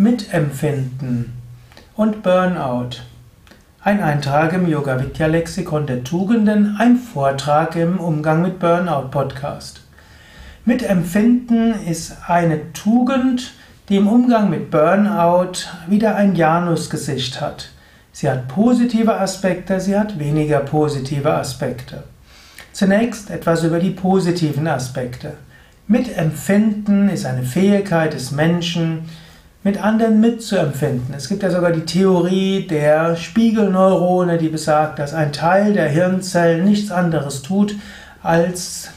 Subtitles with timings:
[0.00, 1.32] Mitempfinden
[1.96, 3.00] und Burnout.
[3.82, 9.80] Ein Eintrag im Yoga Vidya Lexikon der Tugenden, ein Vortrag im Umgang mit Burnout Podcast.
[10.64, 13.54] Mitempfinden ist eine Tugend,
[13.88, 17.70] die im Umgang mit Burnout wieder ein Janusgesicht hat.
[18.12, 22.04] Sie hat positive Aspekte, sie hat weniger positive Aspekte.
[22.70, 25.32] Zunächst etwas über die positiven Aspekte.
[25.88, 29.08] Mitempfinden ist eine Fähigkeit des Menschen,
[29.68, 31.14] mit anderen mitzuempfinden.
[31.14, 36.64] Es gibt ja sogar die Theorie der Spiegelneurone, die besagt, dass ein Teil der Hirnzellen
[36.64, 37.74] nichts anderes tut,
[38.22, 38.88] als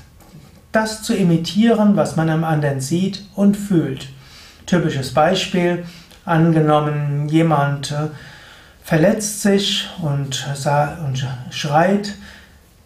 [0.72, 4.08] das zu imitieren, was man am anderen sieht und fühlt.
[4.66, 5.84] Typisches Beispiel,
[6.24, 8.08] angenommen jemand äh,
[8.82, 10.48] verletzt sich und,
[11.06, 12.16] und schreit,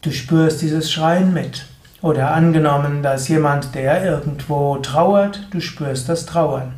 [0.02, 1.66] du spürst dieses Schreien mit.
[2.02, 6.74] Oder angenommen, da ist jemand, der irgendwo trauert, du spürst das Trauern.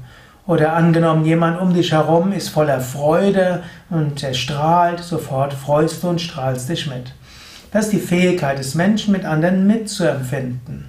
[0.47, 6.07] Oder angenommen, jemand um dich herum ist voller Freude und er strahlt, sofort freust du
[6.07, 7.13] und strahlst dich mit.
[7.73, 10.85] Das ist die Fähigkeit des Menschen, mit anderen mitzuempfinden.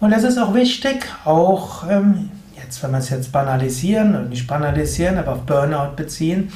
[0.00, 2.30] Und das ist auch wichtig, auch ähm,
[2.60, 6.52] jetzt, wenn wir es jetzt banalisieren, und nicht banalisieren, aber auf Burnout beziehen,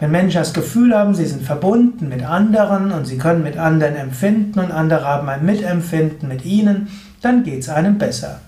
[0.00, 3.94] wenn Menschen das Gefühl haben, sie sind verbunden mit anderen und sie können mit anderen
[3.94, 6.88] empfinden und andere haben ein Mitempfinden mit ihnen,
[7.20, 8.40] dann geht es einem besser.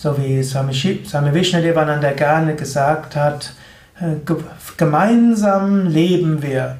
[0.00, 3.52] So wie Swami, Swami Vishnadevananda gerne gesagt hat,
[4.00, 4.14] äh,
[4.76, 6.76] gemeinsam leben wir,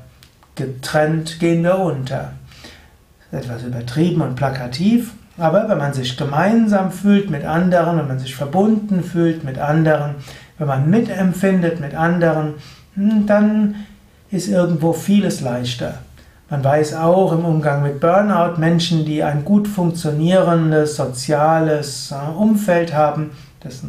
[0.55, 2.31] getrennt gehen wir unter.
[3.33, 8.37] Etwas übertrieben und plakativ, aber wenn man sich gemeinsam fühlt mit anderen, wenn man sich
[8.37, 10.15] verbunden fühlt mit anderen,
[10.59, 12.55] wenn man mitempfindet mit anderen,
[12.95, 13.75] hm, dann
[14.31, 15.95] ist irgendwo vieles leichter.
[16.51, 22.95] Man weiß auch im Umgang mit Burnout, Menschen, die ein gut funktionierendes soziales äh, Umfeld
[22.95, 23.85] haben, das ist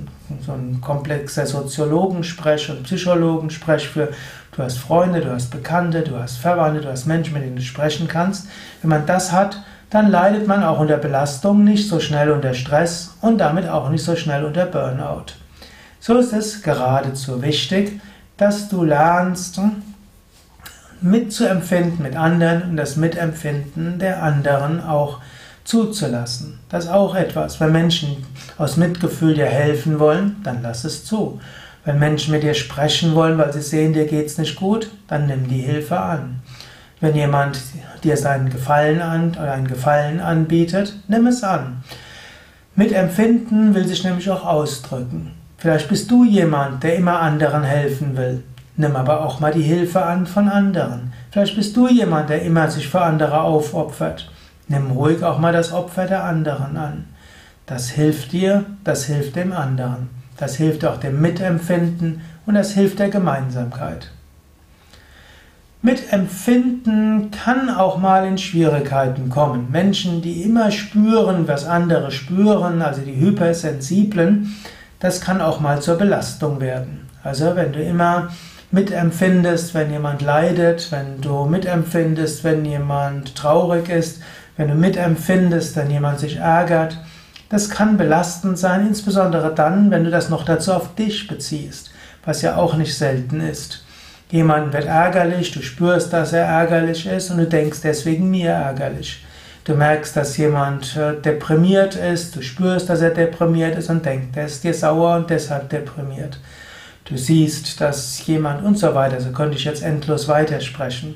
[0.45, 4.09] so ein komplexer Soziologensprech und Psychologensprech für
[4.51, 7.61] du hast Freunde, du hast Bekannte, du hast Verwandte, du hast Menschen, mit denen du
[7.61, 8.47] sprechen kannst.
[8.81, 13.15] Wenn man das hat, dann leidet man auch unter Belastung, nicht so schnell unter Stress
[13.21, 15.33] und damit auch nicht so schnell unter Burnout.
[15.99, 18.01] So ist es geradezu wichtig,
[18.37, 19.83] dass du lernst, hm,
[21.01, 25.19] mitzuempfinden mit anderen und das Mitempfinden der anderen auch
[25.63, 26.59] zuzulassen.
[26.69, 27.59] Das ist auch etwas.
[27.59, 28.25] Wenn Menschen
[28.57, 31.39] aus Mitgefühl dir helfen wollen, dann lass es zu.
[31.85, 35.47] Wenn Menschen mit dir sprechen wollen, weil sie sehen, dir geht's nicht gut, dann nimm
[35.47, 36.41] die Hilfe an.
[37.01, 37.59] Wenn jemand
[38.03, 41.83] dir seinen Gefallen an oder einen Gefallen anbietet, nimm es an.
[42.75, 45.31] Mitempfinden will sich nämlich auch ausdrücken.
[45.57, 48.43] Vielleicht bist du jemand, der immer anderen helfen will.
[48.79, 51.11] Nimm aber auch mal die Hilfe an von anderen.
[51.31, 54.31] Vielleicht bist du jemand, der immer sich für andere aufopfert.
[54.69, 57.03] Nimm ruhig auch mal das Opfer der anderen an.
[57.65, 60.09] Das hilft dir, das hilft dem anderen.
[60.37, 64.11] Das hilft auch dem Mitempfinden und das hilft der Gemeinsamkeit.
[65.81, 69.67] Mitempfinden kann auch mal in Schwierigkeiten kommen.
[69.73, 74.55] Menschen, die immer spüren, was andere spüren, also die Hypersensiblen,
[75.01, 77.09] das kann auch mal zur Belastung werden.
[77.23, 78.29] Also wenn du immer
[78.71, 84.21] mitempfindest, wenn jemand leidet, wenn du mitempfindest, wenn jemand traurig ist,
[84.57, 86.97] wenn du mitempfindest, wenn jemand sich ärgert.
[87.49, 91.91] Das kann belastend sein, insbesondere dann, wenn du das noch dazu auf dich beziehst,
[92.23, 93.83] was ja auch nicht selten ist.
[94.29, 99.25] Jemand wird ärgerlich, du spürst, dass er ärgerlich ist und du denkst deswegen mir ärgerlich.
[99.63, 104.27] Du merkst, dass jemand äh, deprimiert ist, du spürst, dass er deprimiert ist und denkst,
[104.35, 106.37] er ist dir sauer und deshalb deprimiert
[107.09, 111.15] du siehst, dass jemand und so weiter, so könnte ich jetzt endlos weitersprechen.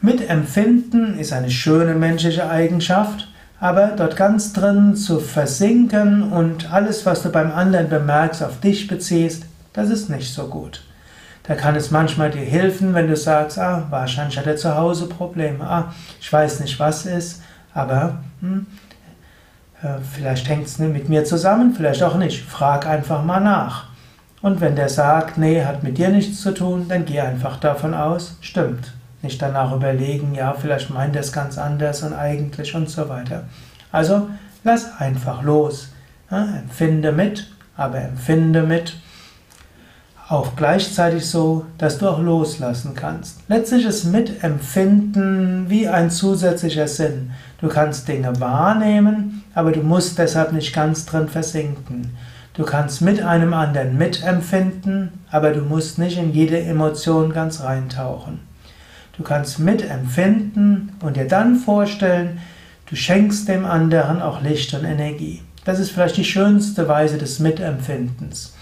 [0.00, 3.28] Mitempfinden ist eine schöne menschliche Eigenschaft,
[3.60, 8.86] aber dort ganz drin zu versinken und alles, was du beim anderen bemerkst, auf dich
[8.86, 10.82] beziehst, das ist nicht so gut.
[11.44, 15.06] Da kann es manchmal dir helfen, wenn du sagst, ah, wahrscheinlich hat er zu Hause
[15.06, 17.42] Probleme, ah, ich weiß nicht, was ist,
[17.74, 18.66] aber hm,
[19.82, 22.42] äh, vielleicht hängt es mit mir zusammen, vielleicht auch nicht.
[22.42, 23.93] Frag einfach mal nach.
[24.44, 27.94] Und wenn der sagt, nee, hat mit dir nichts zu tun, dann geh einfach davon
[27.94, 28.92] aus, stimmt.
[29.22, 33.44] Nicht danach überlegen, ja, vielleicht meint er es ganz anders und eigentlich und so weiter.
[33.90, 34.28] Also
[34.62, 35.88] lass einfach los.
[36.30, 38.96] Ja, empfinde mit, aber empfinde mit
[40.28, 43.40] auch gleichzeitig so, dass du auch loslassen kannst.
[43.48, 47.30] Letztlich ist Mitempfinden wie ein zusätzlicher Sinn.
[47.62, 52.14] Du kannst Dinge wahrnehmen, aber du musst deshalb nicht ganz drin versinken.
[52.54, 58.38] Du kannst mit einem anderen mitempfinden, aber du musst nicht in jede Emotion ganz reintauchen.
[59.16, 62.38] Du kannst mitempfinden und dir dann vorstellen,
[62.88, 65.42] du schenkst dem anderen auch Licht und Energie.
[65.64, 68.54] Das ist vielleicht die schönste Weise des Mitempfindens.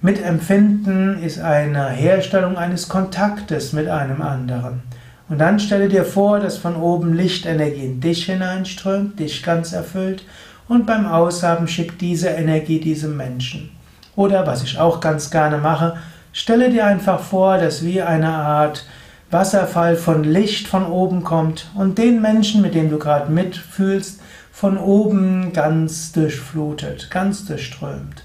[0.00, 4.82] Mitempfinden ist eine Herstellung eines Kontaktes mit einem anderen.
[5.28, 10.24] Und dann stelle dir vor, dass von oben Lichtenergie in dich hineinströmt, dich ganz erfüllt
[10.68, 13.70] und beim Aushaben schickt diese Energie diesem Menschen.
[14.16, 15.96] Oder was ich auch ganz gerne mache,
[16.32, 18.84] stelle dir einfach vor, dass wie eine Art
[19.30, 24.20] Wasserfall von Licht von oben kommt und den Menschen, mit dem du gerade mitfühlst,
[24.50, 28.24] von oben ganz durchflutet, ganz durchströmt.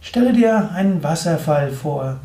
[0.00, 2.16] Stelle dir einen Wasserfall vor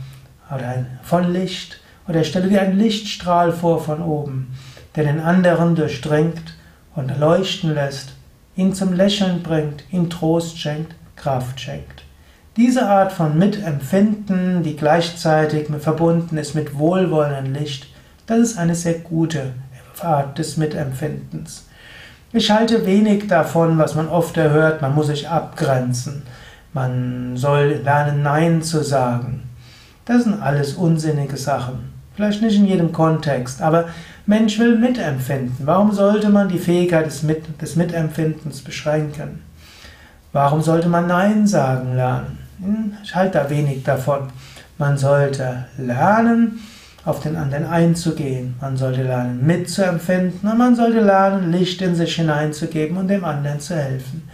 [0.50, 4.56] oder ein, von Licht oder stelle dir einen Lichtstrahl vor von oben,
[4.96, 6.56] der den anderen durchdringt
[6.96, 8.14] und leuchten lässt,
[8.56, 12.04] ihn zum Lächeln bringt, ihm Trost schenkt, Kraft schenkt.
[12.56, 17.88] Diese Art von Mitempfinden, die gleichzeitig verbunden ist mit wohlwollendem Licht,
[18.28, 19.54] das ist eine sehr gute
[20.02, 21.66] Art des Mitempfindens.
[22.32, 26.24] Ich halte wenig davon, was man oft erhört, man muss sich abgrenzen.
[26.74, 29.44] Man soll lernen, Nein zu sagen.
[30.06, 31.94] Das sind alles unsinnige Sachen.
[32.16, 33.86] Vielleicht nicht in jedem Kontext, aber
[34.26, 35.66] Mensch will mitempfinden.
[35.66, 39.44] Warum sollte man die Fähigkeit des, Mit des Mitempfindens beschränken?
[40.32, 42.38] Warum sollte man Nein sagen lernen?
[42.60, 44.30] Hm, ich halte da wenig davon.
[44.78, 46.60] Man sollte lernen,
[47.06, 48.56] auf den anderen einzugehen.
[48.62, 53.60] Man sollte lernen, mitzuempfinden und man sollte lernen, Licht in sich hineinzugeben und dem anderen
[53.60, 54.30] zu helfen.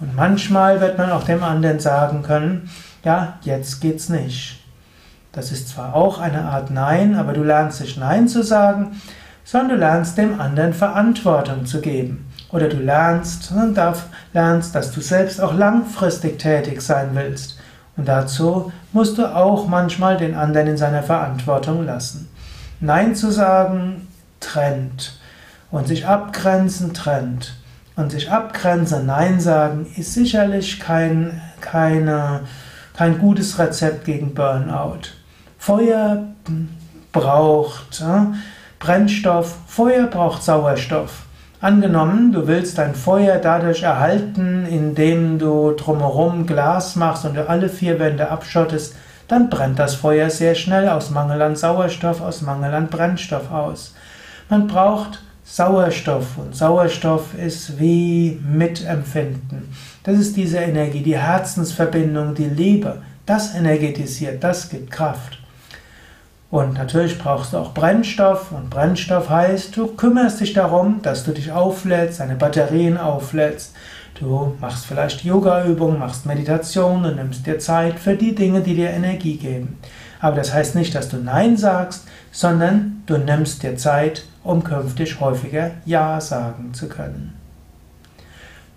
[0.00, 2.68] Und manchmal wird man auch dem anderen sagen können,
[3.04, 4.60] ja, jetzt geht's nicht.
[5.32, 9.00] Das ist zwar auch eine Art Nein, aber du lernst nicht Nein zu sagen,
[9.50, 12.24] sondern du lernst dem anderen Verantwortung zu geben.
[12.52, 17.58] Oder du lernst, und darf, lernst, dass du selbst auch langfristig tätig sein willst.
[17.96, 22.28] Und dazu musst du auch manchmal den anderen in seiner Verantwortung lassen.
[22.78, 24.06] Nein zu sagen
[24.38, 25.18] trennt
[25.72, 27.54] und sich abgrenzen trennt.
[27.96, 32.42] Und sich abgrenzen, Nein sagen, ist sicherlich kein, keine,
[32.96, 35.10] kein gutes Rezept gegen Burnout.
[35.58, 36.22] Feuer
[37.10, 38.36] braucht äh,
[38.80, 41.24] Brennstoff, Feuer braucht Sauerstoff.
[41.60, 47.68] Angenommen, du willst dein Feuer dadurch erhalten, indem du drumherum Glas machst und du alle
[47.68, 48.96] vier Wände abschottest,
[49.28, 53.94] dann brennt das Feuer sehr schnell aus Mangel an Sauerstoff, aus Mangel an Brennstoff aus.
[54.48, 59.68] Man braucht Sauerstoff und Sauerstoff ist wie Mitempfinden.
[60.04, 63.02] Das ist diese Energie, die Herzensverbindung, die Liebe.
[63.26, 65.38] Das energetisiert, das gibt Kraft.
[66.50, 71.30] Und natürlich brauchst du auch Brennstoff und Brennstoff heißt, du kümmerst dich darum, dass du
[71.30, 73.74] dich auflädst, deine Batterien auflädst.
[74.18, 78.90] Du machst vielleicht Yoga-Übungen, machst Meditation und nimmst dir Zeit für die Dinge, die dir
[78.90, 79.78] Energie geben.
[80.20, 85.20] Aber das heißt nicht, dass du Nein sagst, sondern du nimmst dir Zeit, um künftig
[85.20, 87.34] häufiger Ja sagen zu können.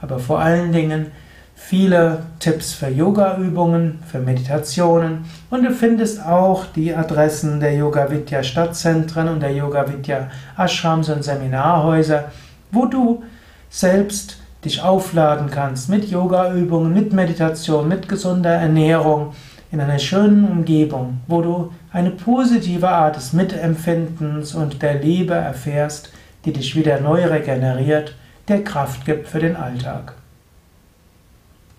[0.00, 1.12] aber vor allen Dingen
[1.60, 8.42] viele Tipps für Yoga-Übungen, für Meditationen und du findest auch die Adressen der Yoga Vidya
[8.42, 12.32] Stadtzentren und der Yoga Vidya Ashrams und Seminarhäuser,
[12.72, 13.22] wo du
[13.68, 19.34] selbst dich aufladen kannst mit Yoga-Übungen, mit Meditation, mit gesunder Ernährung
[19.70, 26.10] in einer schönen Umgebung, wo du eine positive Art des Mitempfindens und der Liebe erfährst,
[26.44, 28.16] die dich wieder neu regeneriert
[28.48, 30.14] der Kraft gibt für den Alltag.